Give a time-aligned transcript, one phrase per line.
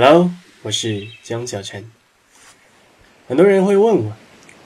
[0.00, 0.30] Hello，
[0.62, 1.90] 我是江小晨。
[3.26, 4.12] 很多人会问我，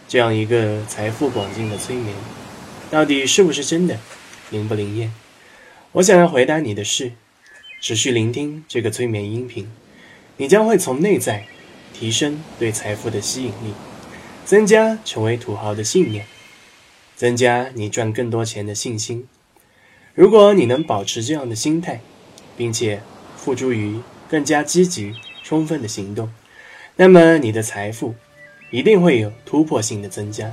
[0.07, 2.15] 这样一个财富广进的催眠，
[2.91, 3.99] 到底是不是真的，
[4.51, 5.11] 灵不灵验？
[5.93, 7.13] 我想要回答你的是：
[7.81, 9.73] 持续聆听这个催眠音频，
[10.37, 11.47] 你将会从内在
[11.95, 13.73] 提升对财富的吸引力，
[14.45, 16.27] 增加成为土豪的信念，
[17.17, 19.27] 增加你赚更多钱的信心。
[20.13, 22.03] 如果你能保持这样的心态，
[22.55, 23.01] 并且
[23.35, 26.31] 付诸于更加积极、充分的行动，
[26.97, 28.15] 那么你的财富
[28.71, 30.53] 一定会有突破性的增加，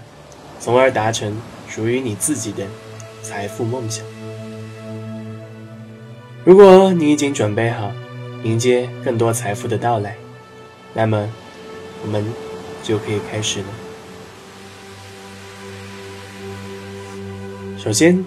[0.60, 2.66] 从而达成属于你自己的
[3.22, 4.06] 财富梦想。
[6.44, 7.92] 如果你已经准备好
[8.44, 10.16] 迎接更多财富的到来，
[10.94, 11.30] 那么
[12.02, 12.26] 我们
[12.82, 13.66] 就可以开始了。
[17.78, 18.26] 首先，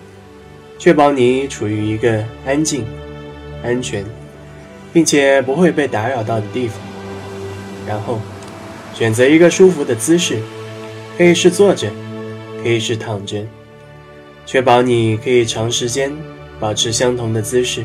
[0.79, 2.87] 确保你处于一个安静、
[3.63, 4.05] 安全，
[4.93, 6.79] 并且不会被打扰到的地方。
[7.87, 8.21] 然后，
[8.95, 10.41] 选择一个舒服的姿势，
[11.17, 11.91] 可以是坐着，
[12.63, 13.45] 可以是躺着。
[14.45, 16.13] 确保你可以长时间
[16.59, 17.85] 保持相同的姿势。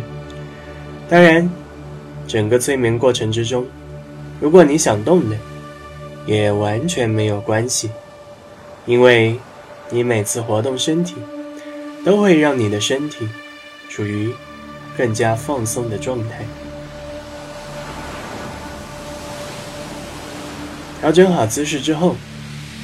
[1.10, 1.50] 当然，
[2.28, 3.66] 整个催眠过程之中，
[4.40, 5.38] 如果你想动的，
[6.26, 7.90] 也完全没有关系，
[8.86, 9.40] 因为
[9.90, 11.16] 你每次活动身体。
[12.06, 13.28] 都会让你的身体
[13.90, 14.32] 处于
[14.96, 16.46] 更加放松的状态。
[21.00, 22.16] 调整好姿势之后，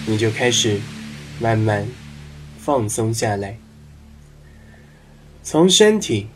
[0.06, 0.80] 你就开始
[1.39, 1.86] 慢慢
[2.59, 3.58] 放松下来，
[5.42, 6.28] 从身体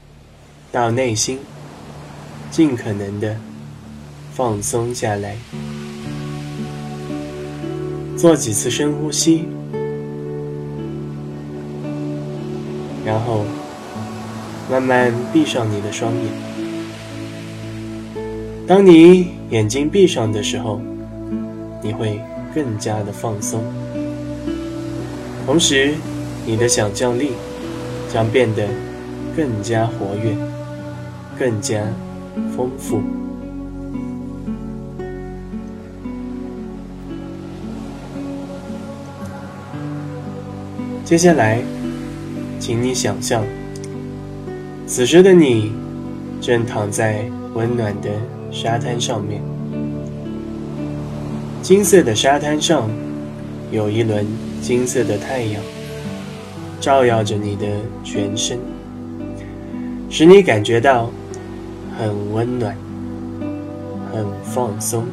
[0.72, 1.40] 到内心，
[2.50, 3.38] 尽可能的
[4.34, 5.38] 放松下来，
[8.18, 9.46] 做几次深呼吸。
[13.06, 13.46] 然后，
[14.70, 16.26] 慢慢闭上你的双眼。
[18.68, 20.82] 当你眼睛闭上的时候，
[21.88, 22.20] 你会
[22.54, 23.64] 更加的放松，
[25.46, 25.94] 同时，
[26.46, 27.32] 你的想象力
[28.12, 28.68] 将变得
[29.38, 30.36] 更加活跃，
[31.40, 31.82] 更加
[32.58, 33.02] 丰富。
[41.06, 41.62] 接下来。
[42.60, 43.46] 请你想象，
[44.88, 45.72] 此时的你
[46.42, 47.24] 正躺在
[47.54, 48.10] 温暖的
[48.52, 49.57] 沙滩上面。
[51.62, 52.90] 金色的沙滩上
[53.72, 54.26] 有一轮
[54.62, 55.62] 金色的太阳，
[56.80, 57.66] 照耀着你的
[58.04, 58.58] 全身，
[60.10, 61.12] 使你感觉到
[62.00, 62.76] 很温暖、
[64.14, 65.04] 很放松。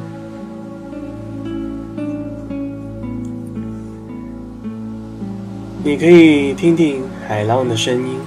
[5.83, 8.17] 你可以听听海浪的声音，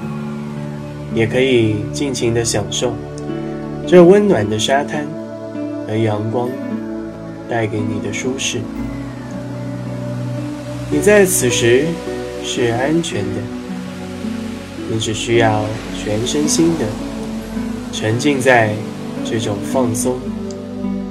[1.15, 2.93] 也可以尽情的享受
[3.87, 5.07] 这温暖的沙滩
[5.87, 6.49] 和阳光
[7.49, 8.61] 带给你的舒适。
[10.91, 11.87] 你在此时
[12.45, 13.41] 是安全的，
[14.91, 15.65] 你只需要
[16.03, 16.85] 全身心的
[17.93, 18.75] 沉浸在
[19.25, 20.19] 这种放松、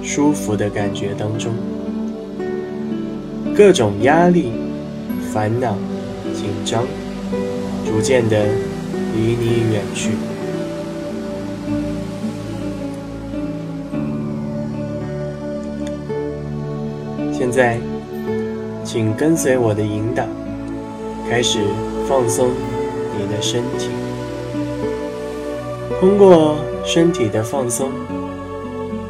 [0.03, 1.53] 舒服的感觉当中，
[3.55, 4.51] 各种压力、
[5.33, 5.77] 烦恼。
[6.33, 6.83] 紧张，
[7.83, 8.45] 逐渐的
[9.15, 10.11] 离你远去。
[17.57, 17.79] 在，
[18.83, 20.23] 请跟随我的引导，
[21.27, 21.61] 开始
[22.07, 22.49] 放松
[23.17, 23.89] 你的身体。
[25.99, 27.89] 通过身体的放松，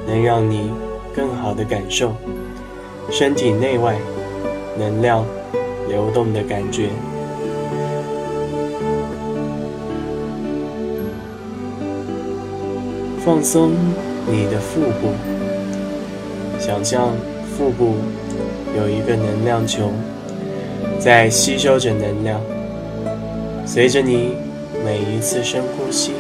[0.08, 0.72] 能让你
[1.14, 2.16] 更好的感受
[3.12, 3.98] 身体内外
[4.80, 5.26] 能量
[5.90, 6.88] 流动的感觉。
[13.26, 13.72] 放松
[14.26, 15.12] 你的腹部，
[16.58, 17.10] 想象
[17.58, 17.96] 腹部
[18.78, 19.92] 有一个能量球
[21.00, 22.40] 在吸收着能量。
[23.66, 24.36] 随着你
[24.86, 26.12] 每一次深呼吸，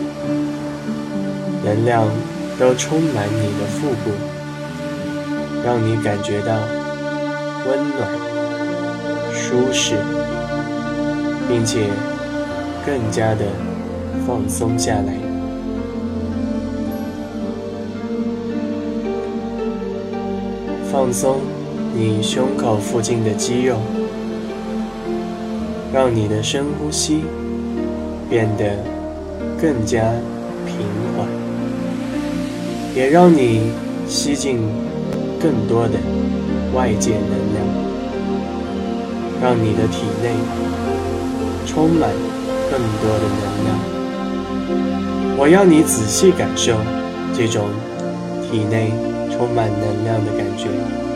[1.63, 2.09] 能量
[2.59, 4.09] 都充满你的腹部，
[5.63, 6.57] 让你感觉到
[7.68, 8.09] 温暖、
[9.31, 9.95] 舒适，
[11.48, 11.86] 并且
[12.83, 13.45] 更加的
[14.25, 15.13] 放松下来。
[20.92, 21.39] 放松
[21.95, 23.78] 你胸口附近的肌肉，
[25.94, 27.24] 让你的深呼吸
[28.30, 28.78] 变得
[29.60, 30.01] 更加
[30.66, 30.78] 平
[31.16, 31.28] 缓，
[32.95, 33.72] 也让你
[34.07, 34.60] 吸进
[35.42, 35.95] 更多的
[36.74, 37.66] 外界能量，
[39.42, 40.31] 让你的体内
[41.66, 42.10] 充满
[42.69, 43.80] 更多的能量。
[45.39, 46.75] 我要你仔细感受
[47.34, 47.66] 这种
[48.51, 48.92] 体内。
[49.30, 51.06] 充满能量的感觉。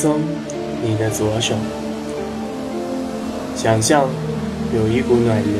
[0.00, 0.20] 松
[0.80, 1.56] 你的左手，
[3.56, 4.04] 想象
[4.72, 5.52] 有一股暖流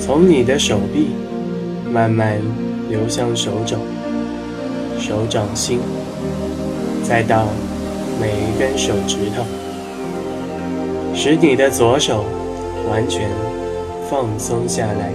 [0.00, 1.10] 从你的手臂
[1.92, 2.40] 慢慢
[2.88, 3.76] 流向手肘、
[4.98, 5.78] 手掌心，
[7.06, 7.48] 再到
[8.18, 9.44] 每一根手指头，
[11.14, 12.24] 使你的左手
[12.90, 13.28] 完全
[14.08, 15.12] 放松下来，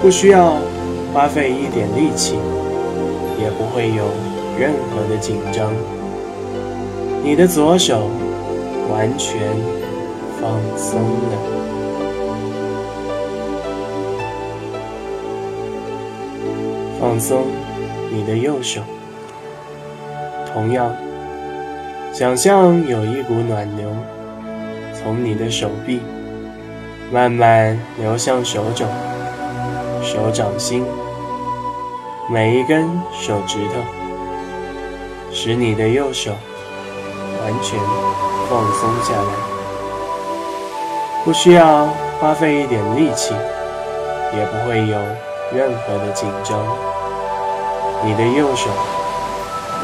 [0.00, 0.54] 不需要
[1.12, 2.36] 花费一点力气，
[3.38, 4.29] 也不会有。
[4.60, 5.72] 任何的紧张，
[7.24, 8.10] 你的左手
[8.90, 9.40] 完全
[10.38, 11.38] 放松了。
[17.00, 17.46] 放松
[18.12, 18.82] 你的右手，
[20.52, 20.94] 同样，
[22.12, 23.88] 想象有一股暖流
[24.92, 26.00] 从你的手臂
[27.10, 28.84] 慢慢流向手肘、
[30.02, 30.84] 手掌心，
[32.30, 33.99] 每一根手指头。
[35.42, 36.32] 使你的右手
[37.42, 37.80] 完全
[38.50, 39.32] 放松下来，
[41.24, 41.88] 不需要
[42.20, 43.32] 花费一点力气，
[44.36, 44.98] 也不会有
[45.50, 46.58] 任何的紧张。
[48.04, 48.68] 你的右手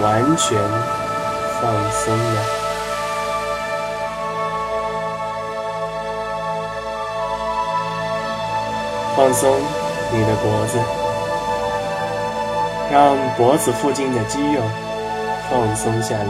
[0.02, 0.58] 完全
[1.58, 2.42] 放松了，
[9.16, 9.50] 放松
[10.12, 10.78] 你的脖子，
[12.92, 14.60] 让脖子附近的肌肉。
[15.48, 16.28] 放松下来，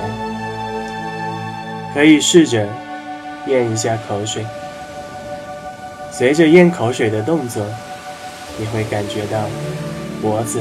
[1.94, 2.68] 可以试着
[3.46, 4.44] 咽一下口水。
[6.12, 7.64] 随着咽口水的动作，
[8.58, 9.48] 你会感觉到
[10.20, 10.60] 脖子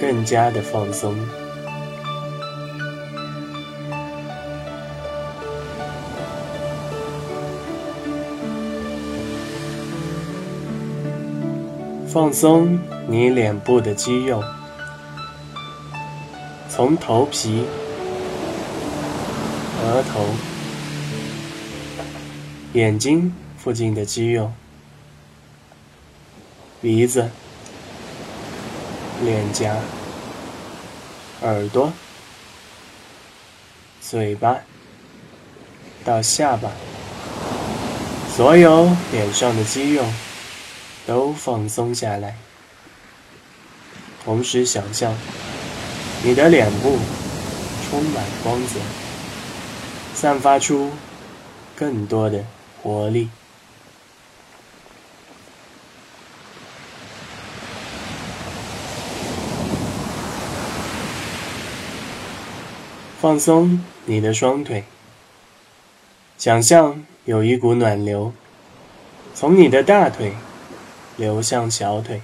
[0.00, 1.14] 更加的放松。
[12.06, 14.42] 放松你脸部的肌肉。
[16.78, 17.64] 从头皮、
[19.82, 20.24] 额头、
[22.72, 24.52] 眼睛附近的肌肉、
[26.80, 27.28] 鼻子、
[29.24, 29.76] 脸颊、
[31.42, 31.92] 耳朵、
[34.00, 34.58] 嘴巴
[36.04, 36.70] 到下巴，
[38.36, 40.04] 所有脸上的肌肉
[41.08, 42.36] 都放松下来，
[44.24, 45.12] 同时想象。
[46.24, 46.98] 你的脸部
[47.88, 48.80] 充满光泽，
[50.14, 50.90] 散发出
[51.76, 52.44] 更多的
[52.82, 53.30] 活力。
[63.20, 64.84] 放松你的双腿，
[66.36, 68.32] 想象有一股暖流
[69.34, 70.34] 从你的大腿
[71.16, 72.22] 流向小腿，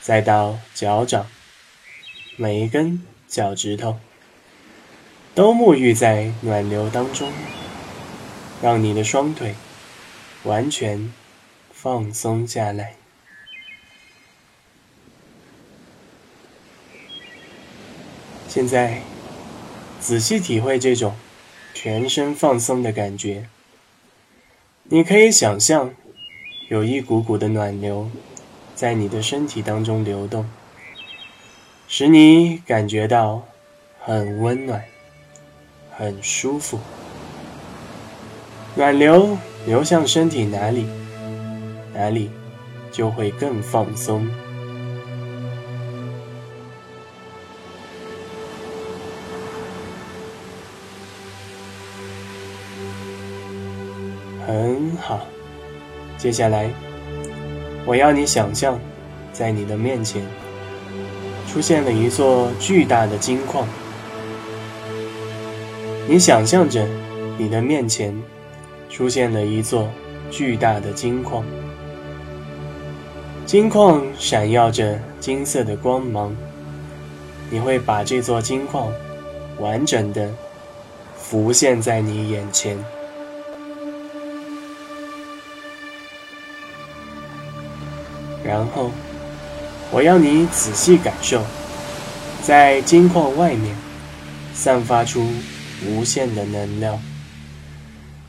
[0.00, 1.26] 再到脚掌。
[2.36, 4.00] 每一根脚趾头
[5.36, 7.30] 都沐浴在暖流当中，
[8.60, 9.54] 让你的双腿
[10.42, 11.12] 完全
[11.72, 12.96] 放松下来。
[18.48, 19.02] 现在，
[20.00, 21.14] 仔细体会这种
[21.72, 23.48] 全身放松的感觉。
[24.84, 25.94] 你可以想象，
[26.68, 28.10] 有一股股的暖流
[28.74, 30.48] 在你的身体当中流动。
[31.96, 33.40] 使你感觉到
[34.00, 34.82] 很温暖、
[35.96, 36.76] 很舒服。
[38.74, 40.88] 暖流流向身体哪里，
[41.94, 42.32] 哪里
[42.90, 44.28] 就会更放松。
[54.44, 55.24] 很好，
[56.18, 56.68] 接下来
[57.86, 58.76] 我要你想象，
[59.32, 60.26] 在你的面前。
[61.54, 63.64] 出现了一座巨大的金矿，
[66.08, 66.84] 你想象着
[67.38, 68.12] 你的面前
[68.90, 69.88] 出现了一座
[70.32, 71.44] 巨大的金矿，
[73.46, 76.36] 金矿闪耀着金色的光芒，
[77.50, 78.92] 你会把这座金矿
[79.60, 80.28] 完整的
[81.16, 82.76] 浮现在你眼前，
[88.44, 88.90] 然后。
[89.94, 91.40] 我要你仔细感受，
[92.42, 93.76] 在金矿外面
[94.52, 95.24] 散发出
[95.86, 97.00] 无限的能量。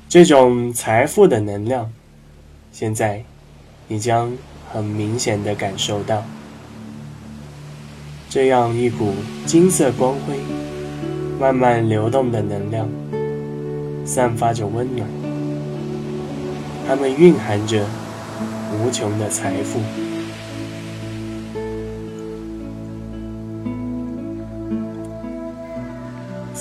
[0.08, 1.92] 这种财富的能量，
[2.72, 3.24] 现在
[3.88, 4.38] 你将
[4.72, 6.24] 很明显的感受到。
[8.30, 9.16] 这样一股
[9.48, 10.38] 金色光辉、
[11.40, 12.88] 慢慢流动的能量，
[14.06, 15.10] 散发着温暖，
[16.88, 17.84] 它们蕴含着
[18.78, 19.80] 无穷的财富。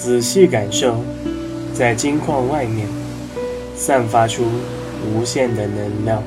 [0.05, 0.97] 仔细感受，
[1.73, 2.87] 在金矿外面
[3.75, 4.45] 散发出
[5.09, 6.23] 无限的能量。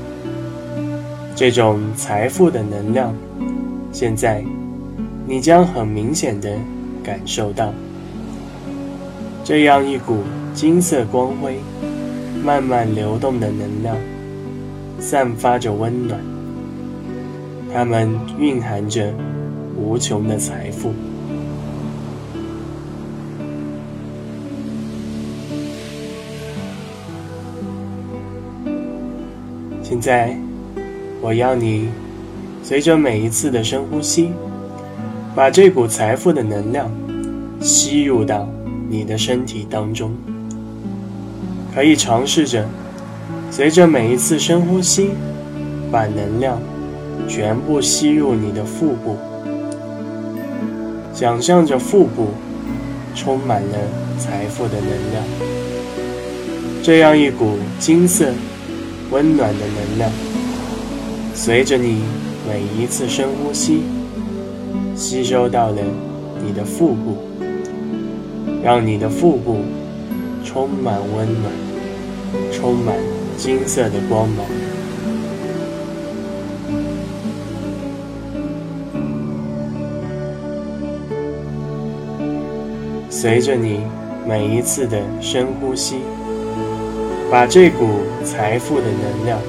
[1.35, 3.13] 这种财富的能量，
[3.91, 4.43] 现在
[5.27, 6.49] 你将很明显的
[7.03, 7.71] 感受到。
[9.43, 10.23] 这样一股
[10.55, 11.59] 金色光辉、
[12.43, 13.95] 慢慢流动的能量，
[14.99, 16.19] 散发着温暖。
[17.71, 19.13] 它们蕴含着
[19.77, 20.91] 无穷的财富。
[29.87, 30.35] 现在。
[31.21, 31.87] 我要你
[32.61, 34.31] 随着每一次的深呼吸，
[35.33, 36.91] 把这股财富的能量
[37.61, 38.47] 吸入到
[38.89, 40.11] 你的身体当中。
[41.73, 42.67] 可以尝试着
[43.49, 45.11] 随着每一次深呼吸，
[45.89, 46.59] 把能量
[47.27, 49.15] 全部吸入你的腹部，
[51.13, 52.27] 想象着腹部
[53.15, 53.77] 充满了
[54.19, 55.23] 财富的能量，
[56.83, 58.31] 这样一股金色、
[59.11, 60.11] 温暖的能量。
[61.33, 62.01] 随着你
[62.47, 63.83] 每一次深呼吸，
[64.95, 65.81] 吸收到了
[66.43, 67.17] 你的腹部，
[68.63, 69.57] 让你的腹部
[70.43, 71.51] 充满温暖，
[72.51, 72.95] 充满
[73.37, 74.45] 金色的光芒。
[83.09, 83.79] 随着你
[84.27, 85.95] 每一次的深呼吸，
[87.31, 87.87] 把这股
[88.23, 89.39] 财富的能量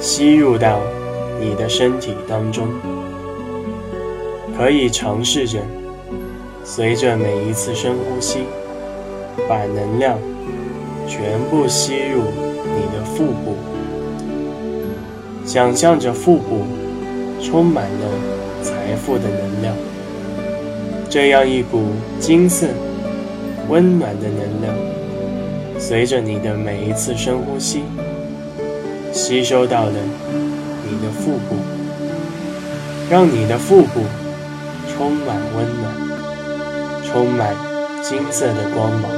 [0.00, 0.80] 吸入到。
[1.42, 2.68] 你的身体当中，
[4.58, 5.58] 可以尝试着
[6.62, 8.40] 随着每一次深呼吸，
[9.48, 10.18] 把能量
[11.08, 12.24] 全部吸入
[12.76, 13.56] 你的腹部，
[15.46, 16.66] 想象着腹部
[17.42, 18.06] 充满了
[18.62, 19.74] 财富的能量，
[21.08, 21.84] 这样一股
[22.18, 22.66] 金色、
[23.70, 24.74] 温暖的能量，
[25.90, 27.82] 随着你的每一次深呼吸，
[29.12, 29.92] 吸收到了。
[30.88, 31.56] 你的腹部，
[33.10, 34.02] 让你的腹部
[34.88, 35.92] 充满温暖，
[37.04, 37.56] 充满
[38.04, 39.10] 金色的光芒。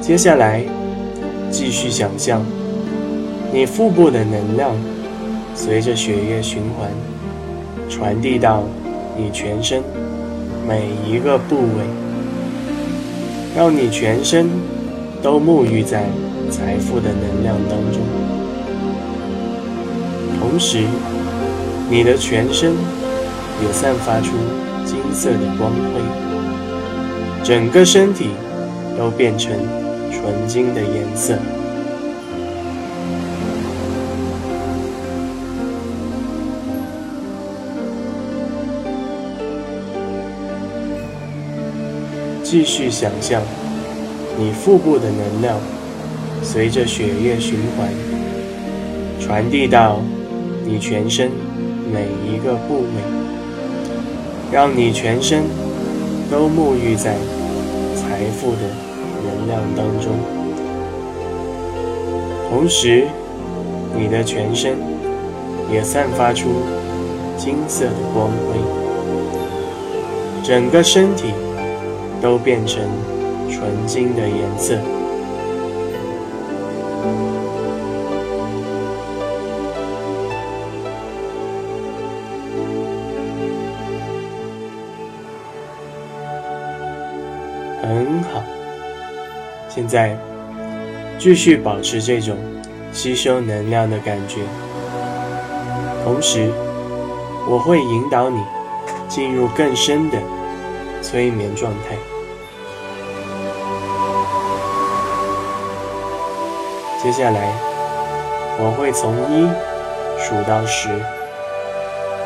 [0.00, 0.64] 接下来，
[1.50, 2.42] 继续想象
[3.52, 4.74] 你腹部的能量
[5.54, 6.90] 随着血液循环
[7.88, 8.64] 传递到
[9.16, 9.82] 你全身。
[10.68, 11.84] 每一个部位，
[13.56, 14.48] 让你全身
[15.20, 16.04] 都沐浴在
[16.48, 18.00] 财富的能量当中，
[20.38, 20.84] 同时，
[21.88, 22.72] 你的全身
[23.62, 24.36] 也散发出
[24.84, 26.00] 金色的光辉，
[27.42, 28.28] 整个身体
[28.96, 29.52] 都变成
[30.12, 31.34] 纯金的颜色。
[42.50, 43.40] 继续想象，
[44.36, 45.56] 你腹部的能量
[46.42, 47.88] 随着血液循环
[49.20, 50.00] 传递到
[50.66, 51.30] 你全身
[51.92, 53.02] 每一个部位，
[54.50, 55.44] 让你全身
[56.28, 57.14] 都沐浴在
[57.94, 58.62] 财富的
[59.24, 60.10] 能量当中。
[62.50, 63.06] 同时，
[63.96, 64.76] 你的全身
[65.72, 66.48] 也散发出
[67.36, 68.58] 金色的光辉，
[70.42, 71.26] 整个身体。
[72.20, 72.82] 都变成
[73.50, 74.76] 纯金的颜色，
[87.82, 88.42] 很好。
[89.68, 90.16] 现在
[91.18, 92.36] 继续保持这种
[92.92, 94.40] 吸收能量的感觉，
[96.04, 96.50] 同时
[97.48, 98.38] 我会引导你
[99.08, 100.18] 进入更深的
[101.00, 102.09] 催眠状态。
[107.02, 107.40] 接下来，
[108.58, 109.48] 我会从一
[110.18, 110.90] 数到十。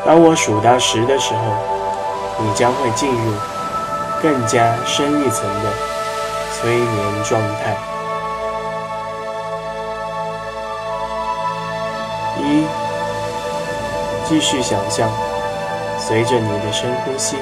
[0.05, 1.39] 当我数到十的时候，
[2.43, 3.33] 你将会进入
[4.21, 5.71] 更加深一层的
[6.51, 7.77] 催眠状态。
[12.37, 12.65] 一，
[14.27, 15.09] 继续想象，
[15.97, 17.37] 随着你的深呼吸，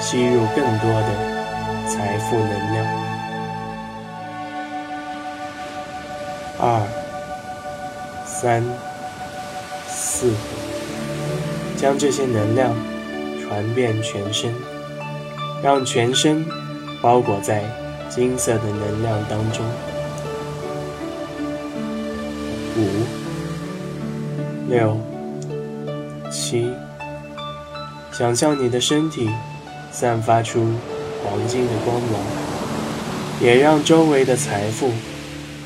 [0.00, 2.99] 吸入更多的财富能量。
[6.60, 6.86] 二、
[8.26, 8.62] 三、
[9.88, 10.32] 四。
[11.76, 12.76] 将这些能量
[13.40, 14.54] 传遍全身，
[15.62, 16.44] 让全身
[17.00, 17.64] 包裹在
[18.10, 19.64] 金色的能量当中。
[22.76, 22.86] 五、
[24.68, 25.00] 六、
[26.30, 26.70] 七，
[28.12, 29.30] 想象你的身体
[29.90, 30.60] 散发出
[31.24, 32.20] 黄金的光芒，
[33.40, 34.90] 也让周围的财富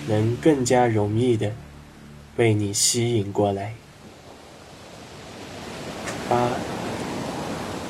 [0.06, 1.52] 能更加容易的
[2.37, 3.75] 被你吸引过来。
[6.28, 6.50] 八、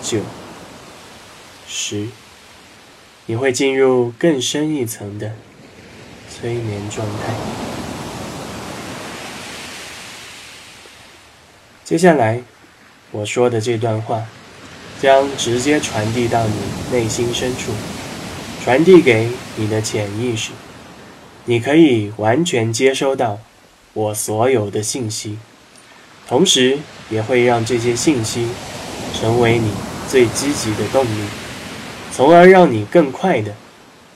[0.03, 0.21] 九、
[1.67, 2.09] 十，
[3.27, 5.33] 你会进入更深一层的
[6.29, 7.35] 催眠状态。
[11.85, 12.43] 接下来
[13.13, 14.27] 我说的这段话，
[15.01, 16.55] 将直接传递到你
[16.91, 17.73] 内心深处，
[18.63, 20.51] 传递给你的潜意识。
[21.47, 23.39] 你可以完全接收到
[23.93, 25.39] 我所有的信息。
[26.27, 26.79] 同时，
[27.11, 28.49] 也会让这些信息
[29.15, 29.73] 成为你
[30.09, 31.29] 最积极的动力，
[32.11, 33.55] 从而让你更快的、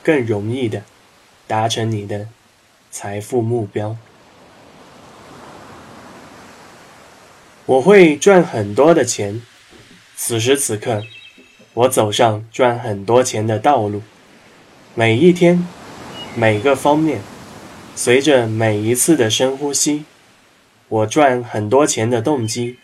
[0.02, 0.84] 更容易的
[1.46, 2.28] 达成你的
[2.90, 3.96] 财富目标。
[7.66, 9.42] 我会赚很多的钱。
[10.16, 11.02] 此时此刻，
[11.74, 14.02] 我走上赚很多钱的道路。
[14.94, 15.68] 每一天，
[16.34, 17.20] 每个方面，
[17.94, 20.04] 随着每一次的深呼吸。
[20.88, 22.78] 我赚很多钱的动机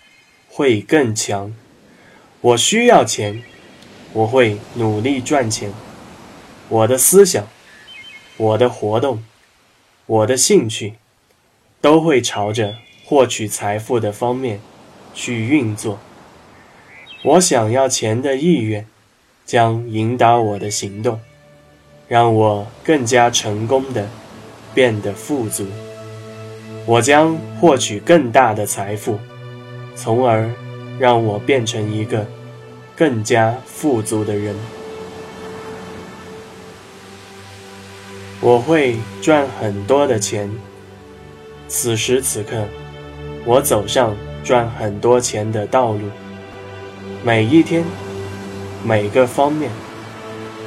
[0.49, 1.55] 会更强。
[2.43, 3.43] 我需要钱，
[4.13, 5.73] 我会努力赚钱。
[6.69, 7.49] 我的思想、
[8.37, 9.25] 我的活动、
[10.05, 10.95] 我的兴趣，
[11.81, 12.75] 都会朝着
[13.07, 14.61] 获取财富的方面
[15.15, 15.99] 去运作。
[17.23, 18.87] 我想要钱的意愿
[19.47, 21.21] 将引导我的行动，
[22.07, 24.09] 让我更加成功的
[24.75, 25.67] 变得富足。
[26.87, 29.19] 我将获取更大的财富，
[29.97, 30.51] 从而
[30.99, 32.27] 让我变成一个
[32.95, 34.55] 更加富足的人。
[38.41, 40.51] 我会赚很多的钱。
[41.67, 42.67] 此时此刻，
[43.47, 44.15] 我走上
[44.45, 46.01] 赚很多钱的道路。
[47.25, 47.83] 每一天，
[48.85, 49.71] 每个方面，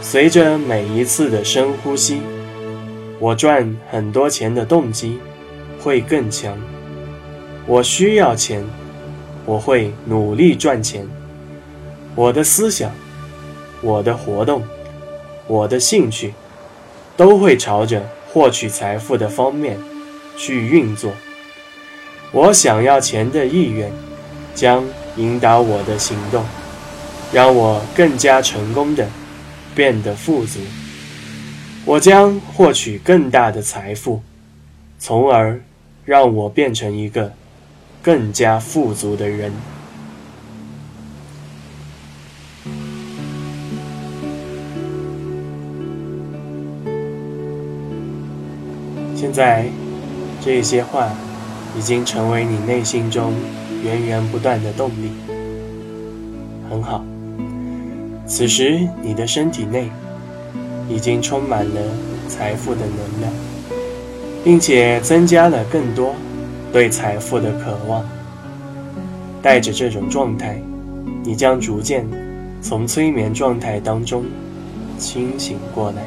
[0.09, 2.21] 随着每一次的深呼吸，
[3.19, 5.19] 我赚很多钱的动机。
[5.81, 6.57] 会更强。
[7.65, 8.63] 我需要钱，
[9.45, 11.05] 我会努力赚钱。
[12.15, 12.89] 我的思想、
[13.81, 14.63] 我的活动、
[15.45, 16.33] 我的兴趣，
[17.17, 19.77] 都会朝着获取财富的方面
[20.37, 21.11] 去运作。
[22.31, 23.91] 我想要钱的意愿
[24.55, 24.85] 将
[25.17, 26.45] 引导我的行动，
[27.33, 29.05] 让我更加成功的
[29.77, 30.59] 变得富足。
[31.85, 34.21] 我将获取更大的财富，
[34.99, 35.61] 从而。
[36.07, 37.33] 让我变成一个
[38.01, 39.51] 更加富足的人。
[49.13, 49.65] 现在，
[50.39, 51.09] 这些话
[51.77, 53.33] 已经成为你内心中
[53.83, 55.11] 源源不断的动力。
[56.69, 57.03] 很好，
[58.27, 59.89] 此时你的身体内
[60.89, 61.81] 已经充满了
[62.27, 63.31] 财富的能量。
[64.47, 66.15] 并且增加了更多
[66.71, 68.05] 对财富的渴望。
[69.41, 70.61] 带着这种状态，
[71.21, 72.05] 你将逐渐
[72.61, 74.23] 从催眠状态当中
[74.97, 76.03] 清醒过来。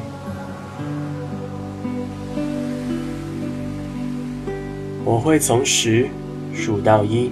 [5.04, 6.08] 我会从十
[6.54, 7.30] 数到一，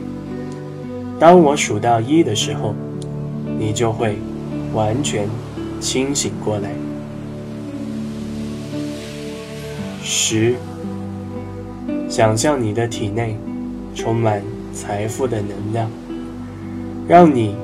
[1.18, 2.74] 当我数到一的时候，
[3.58, 4.18] 你就会
[4.78, 5.28] 完全
[5.80, 6.70] 清醒过来。
[10.00, 10.54] 十。
[12.08, 13.36] 想象你的体内
[13.92, 14.40] 充满
[14.72, 15.90] 财富的能量，
[17.08, 17.56] 让你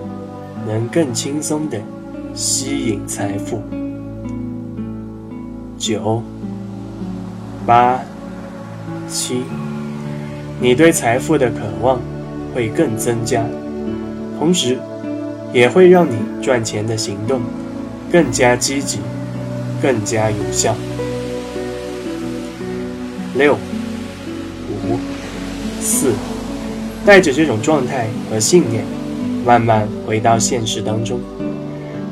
[0.67, 1.81] 能更轻松的
[2.35, 3.63] 吸引财富。
[5.79, 6.21] 九、
[7.65, 8.01] 八、
[9.09, 9.45] 七，
[10.61, 12.01] 你对财富的渴望
[12.53, 13.43] 会更增加，
[14.39, 14.79] 同时
[15.55, 17.41] 也会让你赚钱的行动
[18.13, 18.99] 更加积极、
[19.81, 20.77] 更加有效。
[23.37, 23.57] 六。
[24.87, 24.99] 五、
[25.81, 26.13] 四，
[27.07, 28.85] 带着这种状态和信念，
[29.47, 31.19] 慢慢回到现实当中，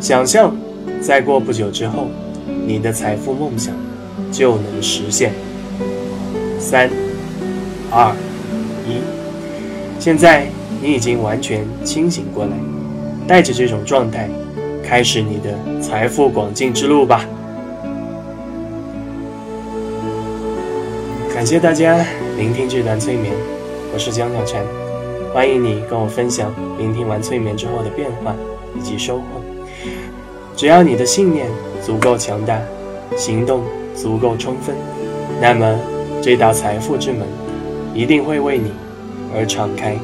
[0.01, 0.57] 想象
[1.03, 2.09] 再过不久之后，
[2.67, 3.75] 你的财富梦想
[4.31, 5.35] 就能实现。
[6.59, 6.89] 三、
[7.91, 8.17] 二、
[8.89, 8.97] 一，
[9.99, 10.47] 现在
[10.81, 12.53] 你已经完全清醒过来，
[13.27, 14.29] 带着这种状态，
[14.83, 17.25] 开始你的财富广进之路吧。
[21.35, 22.05] 感谢大家
[22.37, 23.33] 聆听这段催眠，
[23.93, 24.63] 我是江小禅，
[25.33, 28.35] 欢迎你跟我分享聆听完催眠之后的变化
[28.77, 29.25] 以及收获。
[30.57, 31.47] 只要你的信念
[31.81, 32.61] 足够强大，
[33.17, 33.63] 行动
[33.95, 34.77] 足够充分，
[35.41, 35.79] 那么
[36.21, 37.27] 这道财富之门
[37.95, 38.73] 一定会为你
[39.35, 39.97] 而敞开。